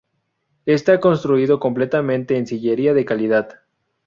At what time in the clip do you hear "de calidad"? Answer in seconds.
2.95-3.59